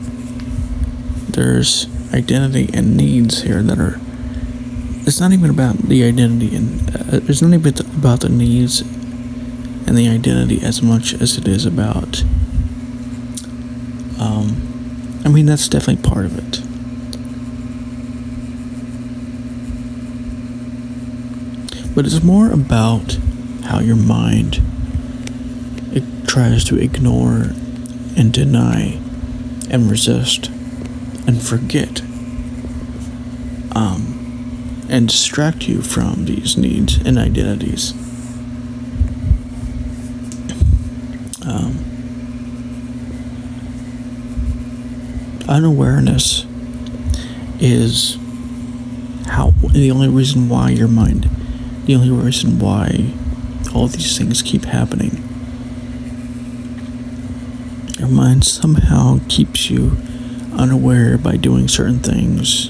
there's 1.30 1.88
identity 2.14 2.70
and 2.74 2.96
needs 2.98 3.44
here 3.44 3.62
that 3.64 3.80
are. 3.80 4.00
It's 5.08 5.20
not 5.20 5.32
even 5.32 5.50
about 5.50 5.78
the 5.78 6.04
identity, 6.04 6.56
and 6.56 6.90
uh, 6.96 7.20
it's 7.28 7.42
not 7.42 7.54
even 7.54 7.78
about 7.98 8.22
the 8.22 8.30
needs 8.30 8.82
and 8.82 9.98
the 9.98 10.08
identity 10.08 10.62
as 10.64 10.82
much 10.82 11.14
as 11.14 11.38
it 11.38 11.48
is 11.48 11.66
about. 11.66 12.24
Um, 14.20 15.22
I 15.26 15.30
mean, 15.30 15.46
that's 15.46 15.68
definitely 15.68 16.08
part 16.08 16.26
of 16.26 16.38
it. 16.38 16.62
But 21.96 22.06
it's 22.06 22.24
more 22.24 22.52
about 22.52 23.18
how 23.64 23.80
your 23.80 23.96
mind 23.96 24.62
it 25.92 26.28
tries 26.28 26.64
to 26.66 26.78
ignore 26.78 27.52
and 28.16 28.32
deny 28.32 29.00
and 29.72 29.90
resist 29.90 30.52
and 31.30 31.42
forget 31.42 32.02
um, 33.76 34.86
and 34.90 35.08
distract 35.08 35.68
you 35.68 35.82
from 35.82 36.26
these 36.26 36.58
needs 36.58 36.98
and 36.98 37.18
identities. 37.18 37.94
um, 41.50 41.78
unawareness 45.48 46.46
is 47.60 48.18
how 49.28 49.52
the 49.74 49.92
only 49.92 50.08
reason 50.08 50.50
why 50.50 50.70
your 50.70 50.88
mind, 50.88 51.30
the 51.86 51.96
only 51.96 52.10
reason 52.10 52.60
why 52.60 53.12
all 53.74 53.88
these 53.88 54.18
things 54.18 54.42
keep 54.42 54.66
happening. 54.66 55.24
Your 58.00 58.08
mind 58.08 58.46
somehow 58.46 59.20
keeps 59.28 59.70
you 59.70 59.98
unaware 60.60 61.18
by 61.18 61.38
doing 61.38 61.68
certain 61.68 62.00
things. 62.00 62.70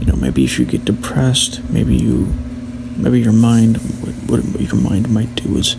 You 0.00 0.06
know, 0.06 0.16
maybe 0.16 0.44
if 0.44 0.58
you 0.58 0.64
get 0.64 0.84
depressed, 0.84 1.62
maybe 1.70 1.96
you, 1.96 2.32
maybe 2.96 3.20
your 3.20 3.32
mind, 3.32 3.76
what, 4.28 4.40
what 4.40 4.60
your 4.60 4.80
mind 4.80 5.12
might 5.12 5.34
do 5.34 5.56
is 5.56 5.76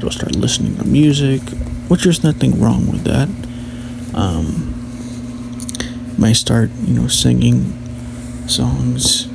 You'll 0.00 0.10
start 0.10 0.36
listening 0.36 0.76
to 0.76 0.84
music, 0.84 1.40
which 1.88 2.04
there's 2.04 2.22
nothing 2.22 2.60
wrong 2.60 2.90
with 2.90 3.04
that. 3.04 3.28
Um, 4.14 4.74
might 6.18 6.34
start, 6.34 6.70
you 6.82 6.94
know, 6.94 7.08
singing 7.08 7.72
songs 8.46 9.26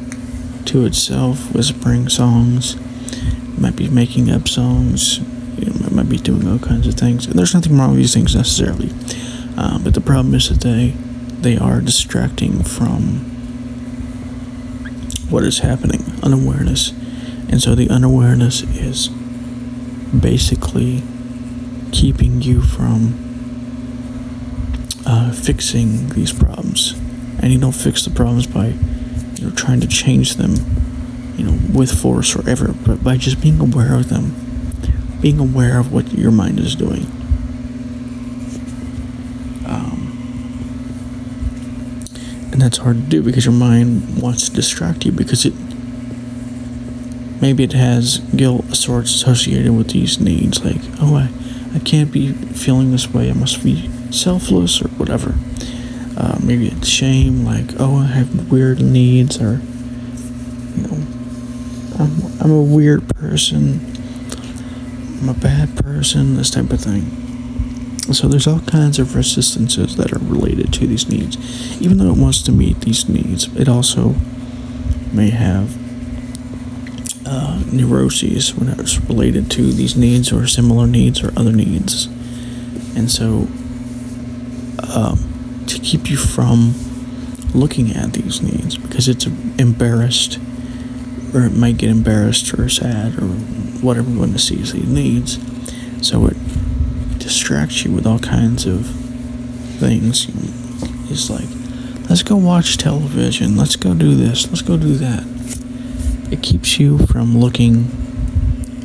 to 0.66 0.86
itself, 0.86 1.54
whispering 1.54 2.10
songs. 2.10 2.78
Might 3.60 3.76
be 3.76 3.90
making 3.90 4.30
up 4.30 4.48
songs. 4.48 5.20
You 5.58 5.74
know, 5.74 5.90
might 5.90 6.10
be 6.10 6.18
doing 6.18 6.48
all 6.48 6.60
kinds 6.60 6.88
of 6.88 6.94
things. 6.94 7.26
And 7.26 7.38
there's 7.38 7.56
nothing 7.56 7.78
wrong 7.78 7.90
with 7.90 8.00
these 8.00 8.14
things 8.14 8.36
necessarily. 8.36 8.92
Um, 9.58 9.84
but 9.84 9.96
the 9.96 10.02
problem 10.02 10.36
is 10.36 10.50
that 10.50 10.62
they 10.62 10.94
they 11.42 11.58
are 11.58 11.82
distracting 11.82 12.64
from 12.64 13.20
what 15.30 15.44
is 15.44 15.60
happening, 15.60 16.04
unawareness. 16.22 16.92
And 17.50 17.62
so 17.62 17.76
the 17.76 17.90
unawareness 17.90 18.64
is 18.64 19.10
basically 20.18 21.04
keeping 21.92 22.42
you 22.42 22.62
from 22.62 23.18
uh, 25.06 25.32
fixing 25.32 26.10
these 26.10 26.32
problems. 26.32 26.94
And 27.40 27.52
you 27.52 27.60
don't 27.60 27.72
fix 27.72 28.04
the 28.04 28.12
problems 28.12 28.46
by 28.48 28.68
you 28.68 29.48
know 29.48 29.56
trying 29.56 29.82
to 29.82 29.88
change 29.88 30.36
them, 30.36 30.56
you 31.38 31.46
know, 31.46 31.58
with 31.74 31.92
force 31.92 32.36
or 32.36 32.48
ever, 32.48 32.74
but 32.86 33.04
by 33.04 33.18
just 33.18 33.42
being 33.42 33.60
aware 33.60 33.96
of 33.96 34.10
them, 34.10 34.36
being 35.22 35.40
aware 35.40 35.80
of 35.80 35.92
what 35.92 36.12
your 36.14 36.32
mind 36.32 36.60
is 36.60 36.76
doing. 36.76 37.06
Um, 39.66 40.12
and 42.52 42.62
that's 42.62 42.78
hard 42.80 42.98
to 42.98 43.02
do 43.04 43.24
because 43.24 43.46
your 43.46 43.54
mind 43.54 44.22
wants 44.22 44.50
to 44.50 44.56
distract 44.56 45.06
you 45.06 45.12
because 45.12 45.46
it 45.46 45.54
maybe 47.42 47.64
it 47.64 47.74
has 47.74 48.20
guilt 48.36 48.76
sorts 48.76 49.16
associated 49.16 49.72
with 49.72 49.90
these 49.90 50.20
needs 50.20 50.64
like 50.64 50.82
oh 51.02 51.16
i, 51.16 51.30
I 51.74 51.80
can't 51.80 52.12
be 52.12 52.34
feeling 52.34 52.92
this 52.92 53.08
way. 53.08 53.30
I 53.30 53.34
must 53.34 53.64
be 53.64 53.90
selfless 54.12 54.82
or 54.82 54.90
whatever. 54.90 55.36
Uh, 56.18 56.38
maybe 56.44 56.68
it's 56.68 56.88
shame 56.88 57.46
like 57.46 57.80
oh 57.80 57.98
i 57.98 58.06
have 58.06 58.52
weird 58.52 58.82
needs 58.82 59.42
or 59.42 59.62
you 60.76 60.84
know 60.84 60.98
i'm, 61.98 62.42
I'm 62.42 62.52
a 62.52 62.62
weird 62.62 63.08
person. 63.16 63.80
I'm 65.22 65.30
a 65.30 65.34
bad 65.34 65.78
person 65.78 66.36
this 66.36 66.50
type 66.50 66.72
of 66.72 66.82
thing 66.82 67.21
so 68.12 68.28
there's 68.28 68.48
all 68.48 68.60
kinds 68.62 69.00
of 69.00 69.16
resistances 69.16 69.96
that 69.96 70.12
are 70.12 70.20
related 70.20 70.74
to 70.74 70.88
these 70.88 71.08
needs 71.08 71.82
even 71.82 71.98
though 71.98 72.12
it 72.12 72.18
wants 72.18 72.42
to 72.42 72.52
meet 72.52 72.80
these 72.82 73.08
needs 73.08 73.54
it 73.56 73.70
also 73.70 74.16
may 75.14 75.30
have 75.30 75.78
uh, 77.32 77.64
neuroses 77.72 78.54
when 78.54 78.68
it's 78.68 79.00
related 79.02 79.50
to 79.50 79.72
these 79.72 79.96
needs 79.96 80.34
or 80.34 80.46
similar 80.48 80.86
needs 80.86 81.24
or 81.24 81.32
other 81.40 81.54
needs. 81.54 82.08
And 82.96 83.10
so, 83.10 83.48
um, 84.94 85.64
to 85.68 85.80
keep 85.80 86.10
you 86.10 86.18
from 86.18 86.74
looking 87.54 87.92
at 87.96 88.12
these 88.12 88.42
needs 88.42 88.78
because 88.78 89.08
it's 89.08 89.26
embarrassed 89.58 90.40
or 91.34 91.46
it 91.46 91.52
might 91.52 91.78
get 91.78 91.90
embarrassed 91.90 92.54
or 92.54 92.68
sad 92.68 93.18
or 93.18 93.28
whatever 93.82 94.10
when 94.10 94.36
it 94.36 94.40
sees 94.40 94.74
these 94.74 94.88
needs. 94.88 95.40
So 96.06 96.26
it 96.26 96.36
distracts 97.32 97.86
you 97.86 97.92
with 97.94 98.06
all 98.06 98.20
kinds 98.20 98.66
of 98.66 98.86
things. 99.80 100.28
It's 101.10 101.30
like, 101.30 101.48
let's 102.10 102.24
go 102.24 102.36
watch 102.36 102.78
television, 102.78 103.56
let's 103.56 103.78
go 103.78 103.94
do 103.94 104.16
this, 104.16 104.50
let's 104.50 104.62
go 104.62 104.76
do 104.76 104.96
that. 104.96 105.24
It 106.30 106.44
keeps 106.44 106.78
you 106.78 106.98
from 107.08 107.38
looking 107.38 107.88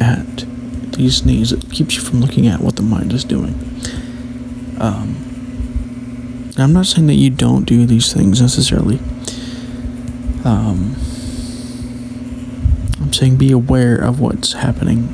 at 0.01 0.47
these 0.93 1.27
needs, 1.27 1.51
it 1.51 1.73
keeps 1.73 1.97
you 1.97 2.03
from 2.03 2.21
looking 2.21 2.47
at 2.47 2.61
what 2.61 2.77
the 2.77 2.83
mind 2.83 3.13
is 3.13 3.25
doing. 3.25 3.55
Um, 4.79 6.53
I'm 6.57 6.73
not 6.73 6.87
saying 6.87 7.09
that 7.09 7.15
you 7.15 7.31
don't 7.31 7.65
do 7.65 7.85
these 7.85 8.13
things 8.13 8.41
necessarily. 8.41 9.01
Um, 10.45 10.95
I'm 13.01 13.13
saying 13.13 13.39
be 13.39 13.51
aware 13.51 13.97
of 13.97 14.21
what's 14.21 14.53
happening, 14.53 15.09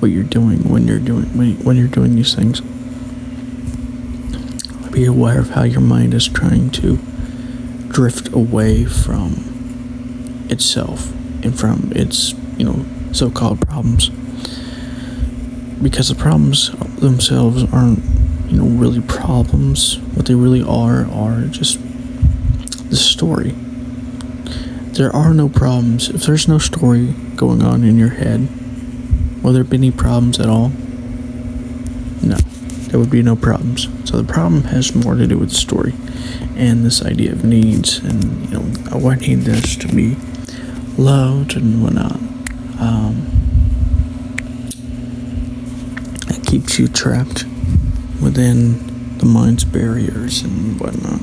what 0.00 0.10
you're 0.10 0.24
doing 0.24 0.68
when 0.68 0.88
you're 0.88 0.98
doing 0.98 1.26
when, 1.38 1.62
when 1.62 1.76
you're 1.76 1.86
doing 1.86 2.16
these 2.16 2.34
things. 2.34 2.60
Be 4.92 5.06
aware 5.06 5.40
of 5.40 5.50
how 5.50 5.62
your 5.64 5.80
mind 5.80 6.12
is 6.12 6.28
trying 6.28 6.70
to 6.72 6.98
drift 7.88 8.32
away 8.32 8.84
from 8.84 10.46
itself 10.50 11.10
and 11.42 11.58
from 11.58 11.90
its, 11.96 12.34
you 12.58 12.64
know, 12.64 12.84
so-called 13.12 13.66
problems. 13.66 14.10
Because 15.82 16.08
the 16.10 16.14
problems 16.14 16.70
themselves 17.00 17.64
aren't, 17.72 18.00
you 18.48 18.58
know, 18.58 18.66
really 18.66 19.00
problems. 19.00 19.98
What 20.14 20.26
they 20.26 20.34
really 20.34 20.62
are 20.62 21.06
are 21.10 21.46
just 21.46 21.80
the 22.90 22.96
story. 22.96 23.54
There 24.92 25.14
are 25.16 25.32
no 25.32 25.48
problems. 25.48 26.10
If 26.10 26.26
there's 26.26 26.46
no 26.46 26.58
story 26.58 27.14
going 27.34 27.62
on 27.62 27.82
in 27.82 27.96
your 27.96 28.10
head, 28.10 28.46
will 29.42 29.54
there 29.54 29.64
be 29.64 29.78
any 29.78 29.90
problems 29.90 30.38
at 30.38 30.50
all? 30.50 30.70
No, 32.22 32.36
there 32.92 33.00
would 33.00 33.10
be 33.10 33.22
no 33.22 33.34
problems. 33.34 33.88
So 34.08 34.20
the 34.20 34.30
problem 34.30 34.64
has 34.64 34.94
more 34.94 35.14
to 35.14 35.26
do 35.26 35.38
with 35.38 35.50
story 35.50 35.94
and 36.56 36.84
this 36.84 37.02
idea 37.02 37.32
of 37.32 37.42
needs 37.42 37.98
and, 37.98 38.50
you 38.50 38.58
know, 38.58 39.08
I 39.08 39.14
need 39.16 39.40
this 39.40 39.76
to 39.76 39.88
be 39.88 40.14
loved 40.98 41.56
and 41.56 41.82
whatnot. 41.82 42.16
Um, 42.78 43.26
it 46.28 46.46
keeps 46.46 46.78
you 46.78 46.86
trapped 46.86 47.44
within 48.22 49.16
the 49.16 49.24
mind's 49.24 49.64
barriers 49.64 50.42
and 50.42 50.78
whatnot. 50.78 51.22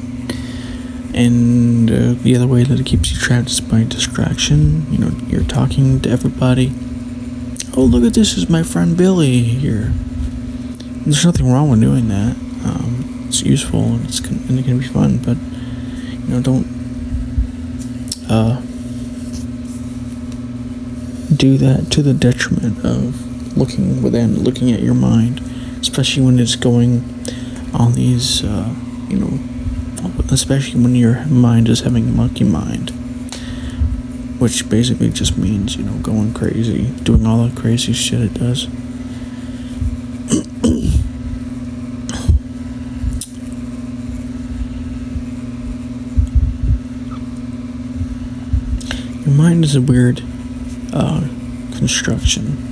And 1.14 1.92
uh, 1.92 2.14
the 2.24 2.36
other 2.36 2.48
way 2.48 2.64
that 2.64 2.80
it 2.80 2.86
keeps 2.88 3.12
you 3.12 3.18
trapped 3.20 3.50
is 3.50 3.62
by 3.62 3.84
distraction. 3.84 4.92
You 4.92 4.98
know, 4.98 5.12
you're 5.28 5.44
talking 5.44 6.00
to 6.02 6.10
everybody. 6.10 6.74
Oh, 7.78 7.84
look 7.84 8.04
at 8.04 8.16
this! 8.16 8.38
Is 8.38 8.50
my 8.50 8.64
friend 8.64 8.98
Billy 8.98 9.42
here? 9.42 9.94
There's 11.04 11.26
nothing 11.26 11.52
wrong 11.52 11.70
with 11.70 11.82
doing 11.82 12.08
that. 12.10 12.36
Um, 12.66 13.26
it's 13.28 13.42
useful 13.42 13.84
and 13.84 14.06
it's 14.06 14.20
and 14.20 14.60
it 14.60 14.66
can 14.66 14.80
be 14.80 14.88
fun, 14.88 15.18
but 15.18 15.38
you 15.38 16.36
know, 16.36 16.42
don't 16.42 16.68
uh, 18.30 18.62
do 21.36 21.58
that 21.58 21.92
to 21.92 22.02
the 22.02 22.14
detriment 22.14 22.86
of 22.86 23.58
looking 23.58 24.02
within, 24.02 24.44
looking 24.44 24.72
at 24.72 24.82
your 24.82 24.94
mind, 24.94 25.42
especially 25.80 26.24
when 26.24 26.40
it's 26.40 26.56
going 26.56 27.04
on 27.74 27.94
these, 27.94 28.44
uh, 28.44 28.74
you 29.08 29.18
know 29.18 29.40
especially 30.32 30.82
when 30.82 30.96
your 30.96 31.26
mind 31.26 31.68
is 31.70 31.82
having 31.82 32.08
a 32.08 32.12
monkey 32.12 32.44
mind, 32.44 32.92
which 34.40 34.70
basically 34.70 35.10
just 35.10 35.38
means, 35.38 35.76
you 35.76 35.84
know, 35.84 35.98
going 36.00 36.34
crazy, 36.34 36.86
doing 37.04 37.26
all 37.26 37.48
the 37.48 37.60
crazy 37.60 37.94
shit 37.94 38.22
it 38.22 38.34
does. 38.36 38.68
Is 49.64 49.76
a 49.76 49.82
weird 49.82 50.22
uh, 50.94 51.22
construction 51.78 52.66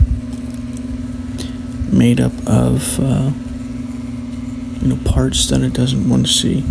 made 1.91 2.19
up 2.19 2.33
of 2.45 2.99
uh, 2.99 3.31
you 4.81 4.87
know 4.89 4.99
parts 5.05 5.47
that 5.47 5.61
it 5.61 5.73
doesn't 5.73 6.09
want 6.09 6.25
to 6.25 6.31
see 6.31 6.63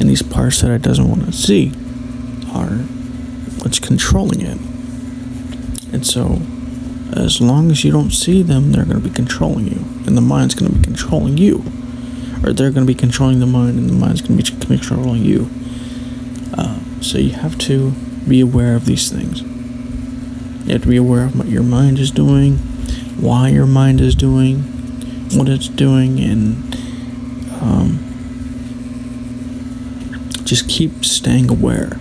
and 0.00 0.08
these 0.08 0.22
parts 0.22 0.62
that 0.62 0.70
it 0.70 0.80
doesn't 0.80 1.08
want 1.08 1.26
to 1.26 1.32
see 1.32 1.72
are 2.54 2.78
what's 3.60 3.78
controlling 3.78 4.40
it. 4.40 4.58
And 5.92 6.06
so, 6.06 6.40
as 7.12 7.40
long 7.40 7.70
as 7.70 7.84
you 7.84 7.92
don't 7.92 8.10
see 8.10 8.42
them, 8.42 8.72
they're 8.72 8.86
going 8.86 9.02
to 9.02 9.06
be 9.06 9.14
controlling 9.14 9.66
you, 9.66 9.84
and 10.06 10.16
the 10.16 10.22
mind's 10.22 10.54
going 10.54 10.72
to 10.72 10.78
be 10.78 10.84
controlling 10.84 11.36
you, 11.36 11.64
or 12.42 12.54
they're 12.54 12.70
going 12.70 12.86
to 12.86 12.92
be 12.92 12.94
controlling 12.94 13.40
the 13.40 13.46
mind, 13.46 13.78
and 13.78 13.90
the 13.90 13.94
mind's 13.94 14.22
going 14.22 14.38
to 14.38 14.54
be 14.54 14.66
controlling 14.66 15.22
you. 15.22 15.50
Uh, 16.56 16.78
so 17.02 17.18
you 17.18 17.32
have 17.32 17.58
to 17.58 17.92
be 18.30 18.40
aware 18.40 18.76
of 18.76 18.86
these 18.86 19.10
things. 19.10 19.42
You 20.64 20.74
have 20.74 20.82
to 20.82 20.88
be 20.88 20.96
aware 20.96 21.24
of 21.24 21.36
what 21.36 21.48
your 21.48 21.64
mind 21.64 21.98
is 21.98 22.12
doing, 22.12 22.58
why 23.18 23.48
your 23.48 23.66
mind 23.66 24.00
is 24.00 24.14
doing, 24.14 24.60
what 25.34 25.48
it's 25.48 25.68
doing, 25.68 26.20
and 26.20 26.74
um, 27.60 27.98
just 30.44 30.68
keep 30.68 31.04
staying 31.04 31.50
aware. 31.50 31.98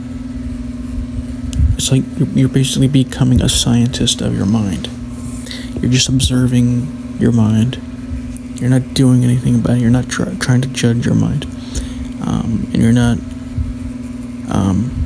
It's 1.73 1.91
like 1.91 2.03
you're 2.35 2.47
basically 2.47 2.87
becoming 2.87 3.41
a 3.41 3.49
scientist 3.49 4.21
of 4.21 4.37
your 4.37 4.45
mind. 4.45 4.87
You're 5.81 5.91
just 5.91 6.09
observing 6.09 7.17
your 7.19 7.31
mind. 7.31 7.81
You're 8.55 8.69
not 8.69 8.93
doing 8.93 9.23
anything 9.23 9.55
about 9.55 9.77
it. 9.77 9.81
You're 9.81 9.89
not 9.89 10.09
try- 10.09 10.35
trying 10.35 10.61
to 10.61 10.67
judge 10.67 11.05
your 11.07 11.15
mind. 11.15 11.45
Um, 12.21 12.69
and 12.71 12.83
you're 12.83 12.91
not 12.91 13.17
um, 14.51 14.98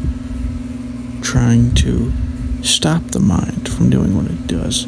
trying 1.33 1.73
to 1.73 2.13
stop 2.61 3.01
the 3.05 3.19
mind 3.19 3.67
from 3.67 3.89
doing 3.89 4.15
what 4.15 4.27
it 4.27 4.45
does. 4.45 4.85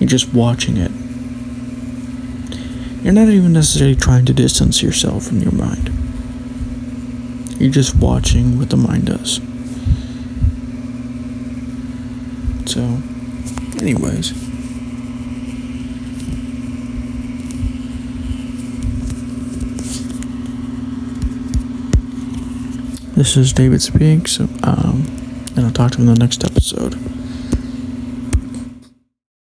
You're 0.00 0.08
just 0.08 0.34
watching 0.34 0.76
it. 0.76 0.90
You're 3.04 3.12
not 3.12 3.28
even 3.28 3.52
necessarily 3.52 3.94
trying 3.94 4.24
to 4.24 4.32
distance 4.32 4.82
yourself 4.82 5.28
from 5.28 5.38
your 5.38 5.52
mind. 5.52 5.90
You're 7.60 7.70
just 7.70 7.94
watching 7.94 8.58
what 8.58 8.70
the 8.70 8.76
mind 8.76 9.06
does. 9.06 9.36
So, 12.68 12.80
anyways. 13.80 14.32
This 23.14 23.36
is 23.36 23.52
David 23.52 23.80
Speaks, 23.80 24.40
um, 24.40 25.15
and 25.56 25.66
I'll 25.66 25.72
talk 25.72 25.92
to 25.92 25.98
you 25.98 26.08
in 26.08 26.14
the 26.14 26.18
next 26.18 26.44
episode. 26.44 27.15